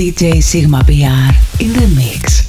[0.00, 1.28] DJ Sigma PR
[1.62, 2.39] in the mix.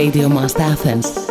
[0.00, 1.29] Radio Must Athens.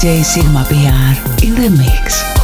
[0.00, 2.39] DJ Sigma PR in the mix.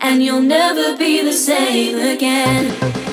[0.00, 3.05] And you'll never be the same again.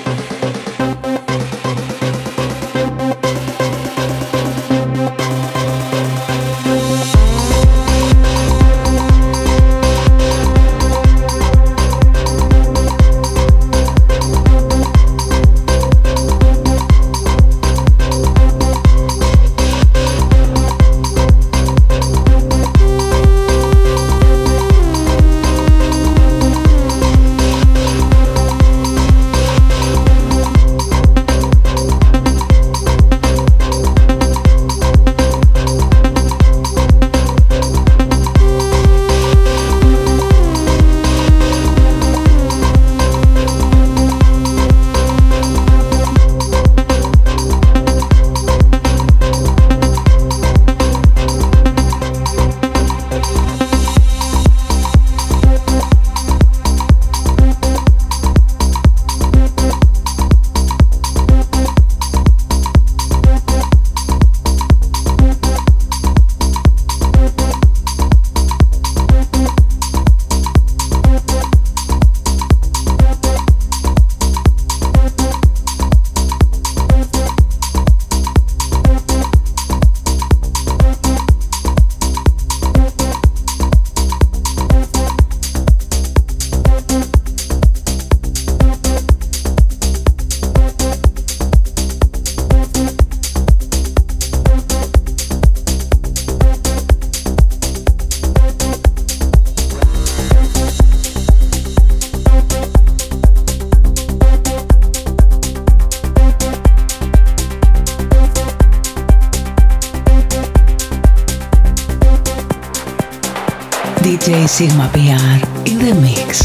[114.54, 116.43] Sigma PR in the mix.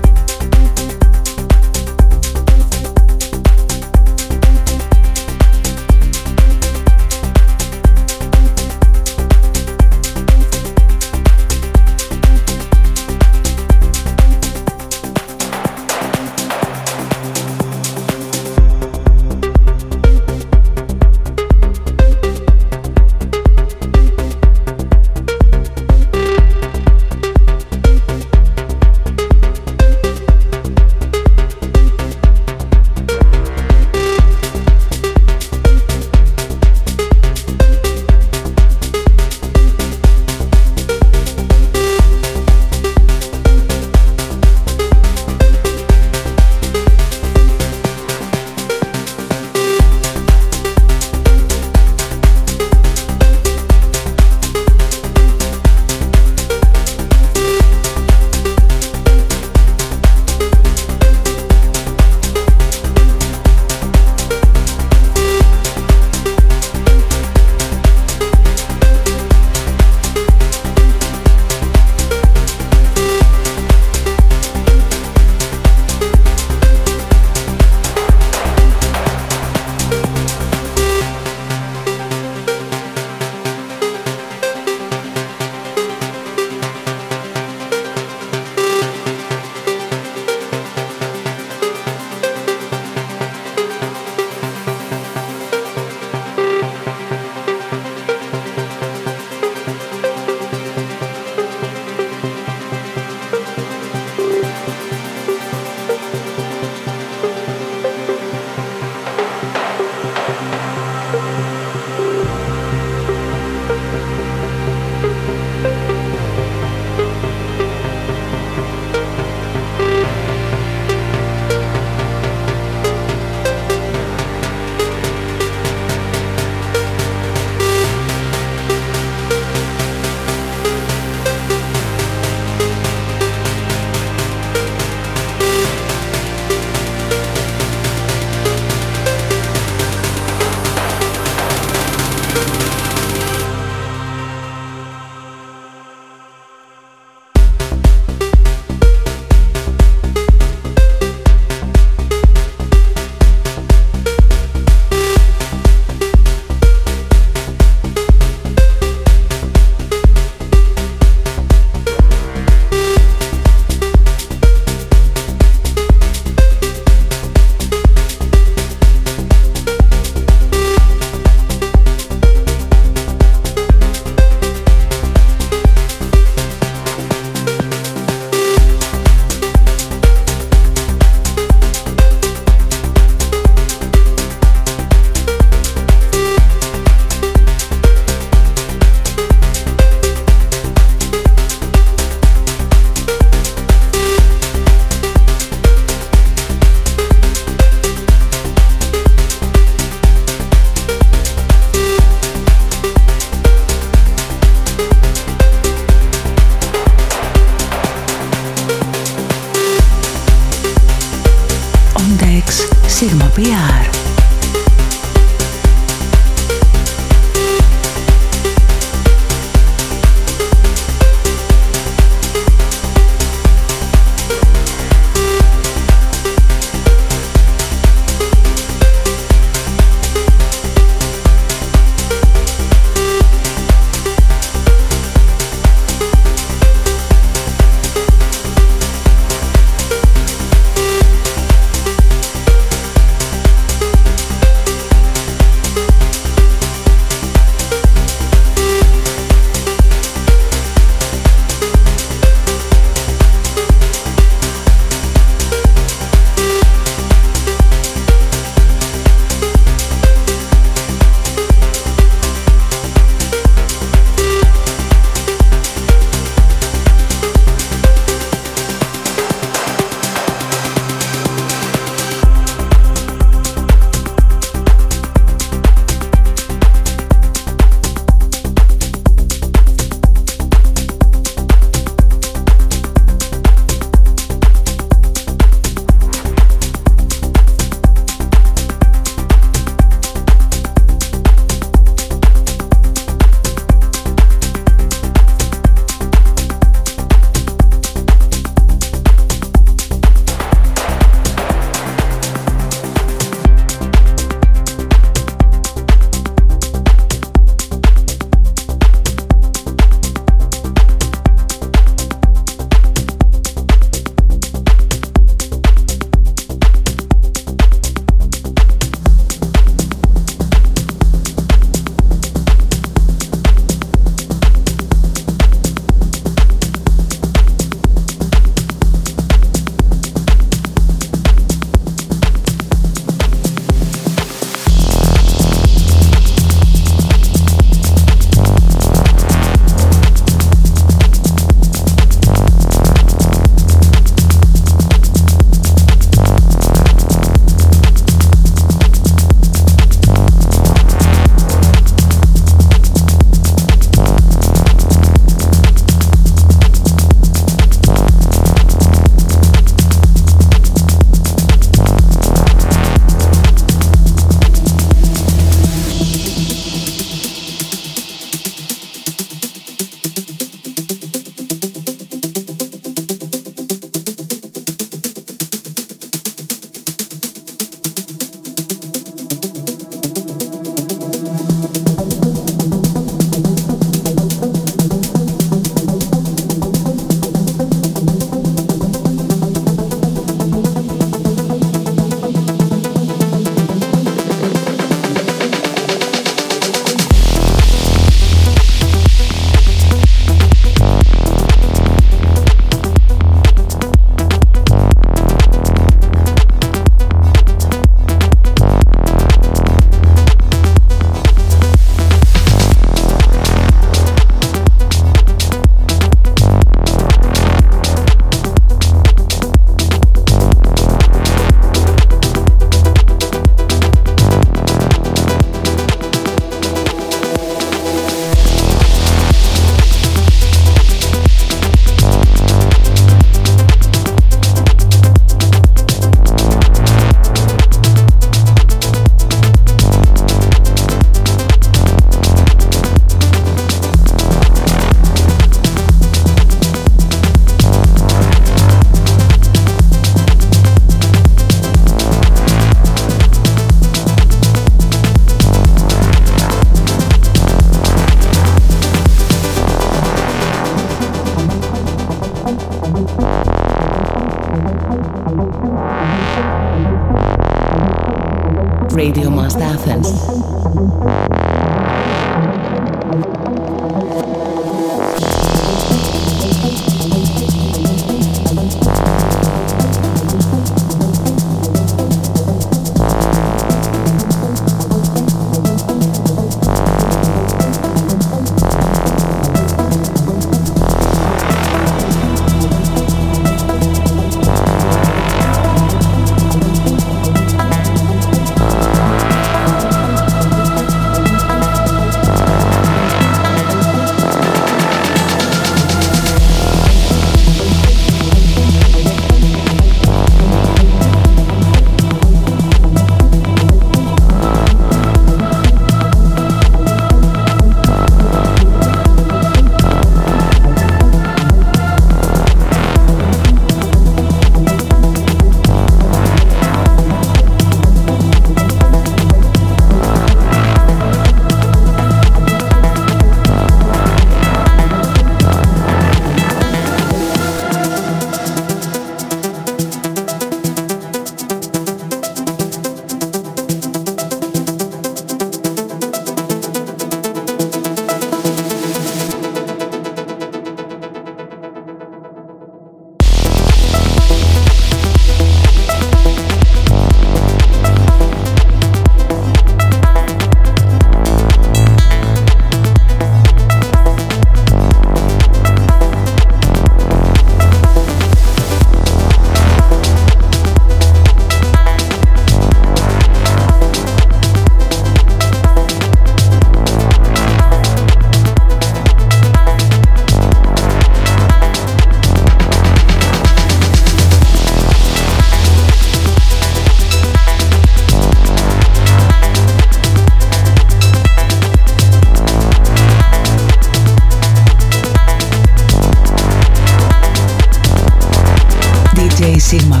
[599.66, 600.00] Sigma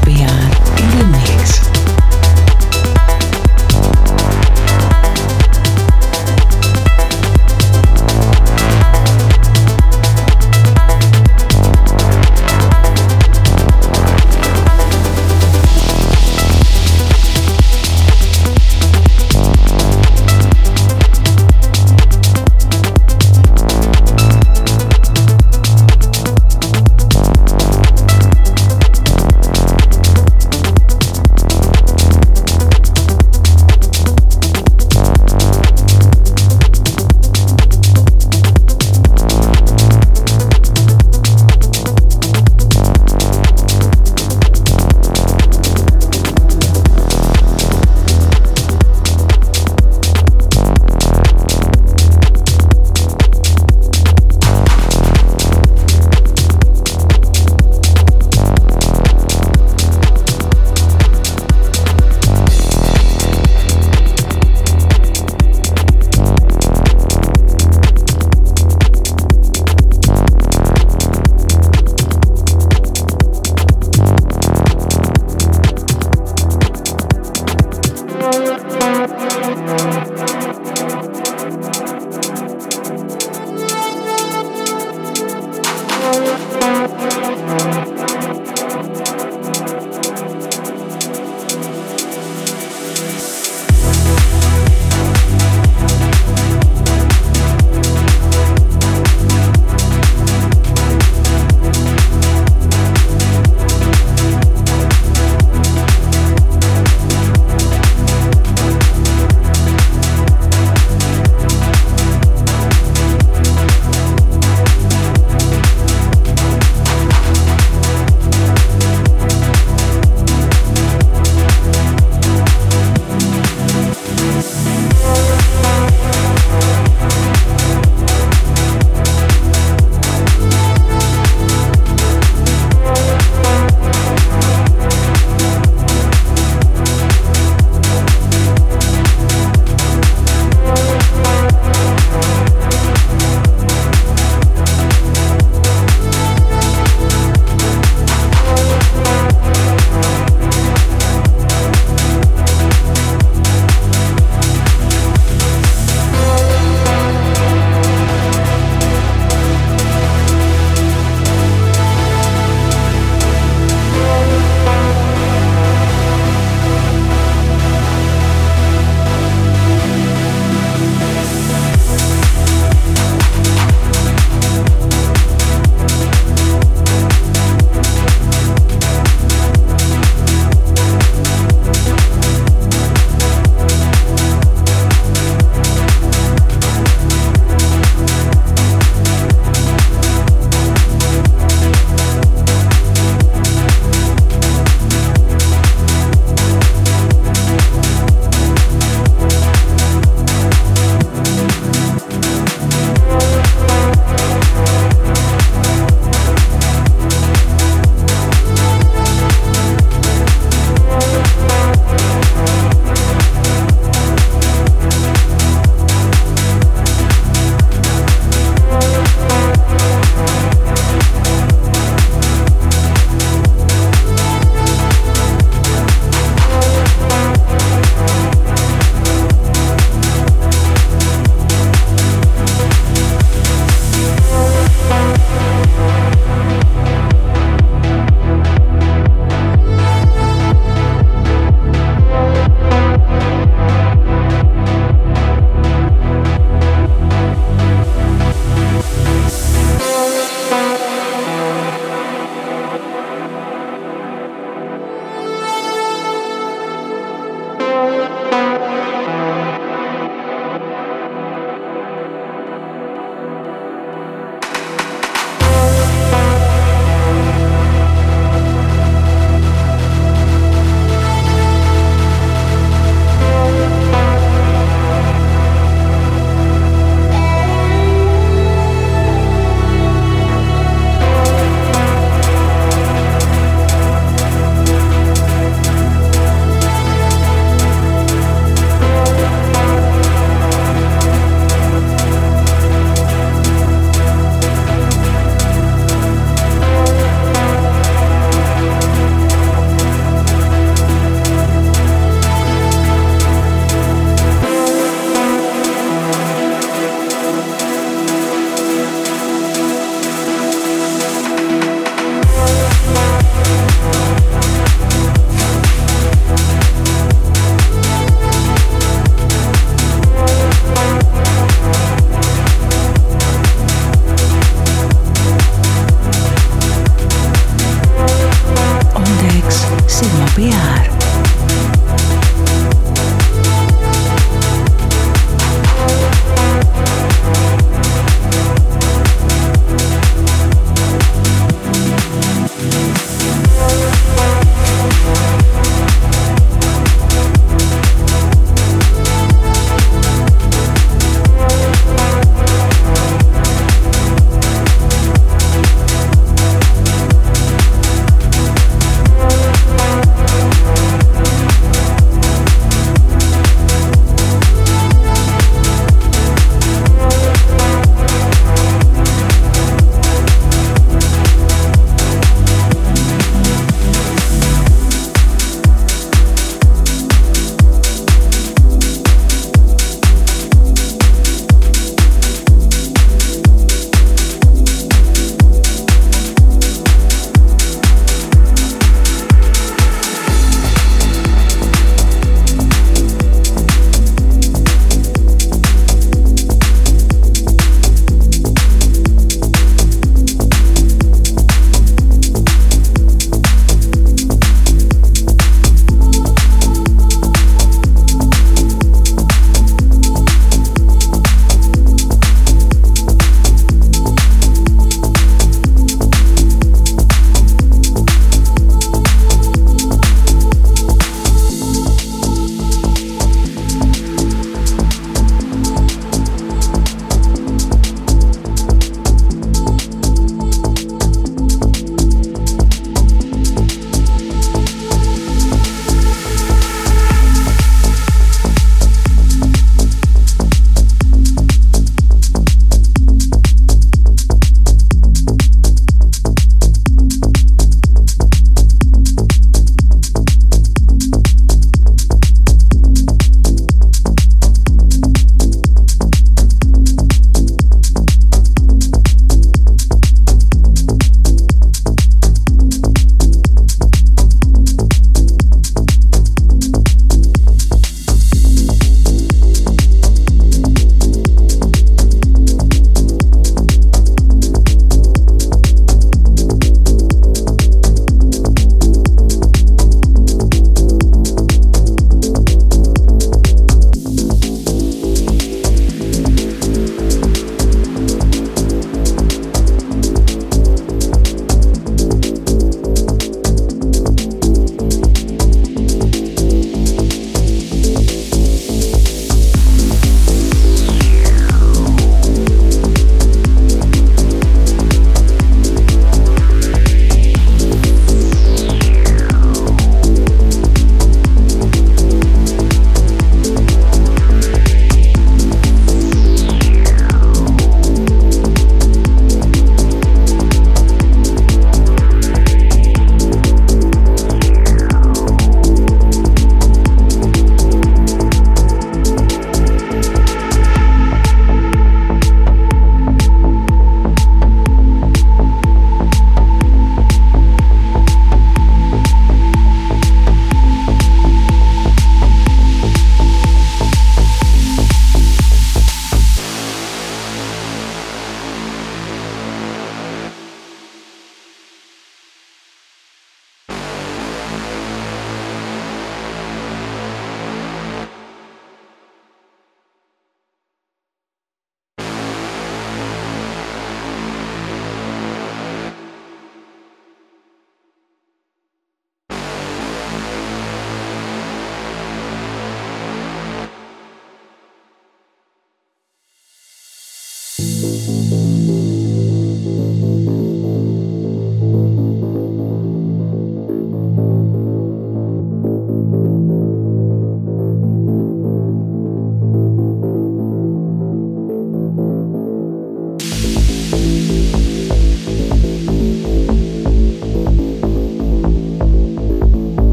[1.00, 1.35] in the.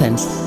[0.00, 0.43] Just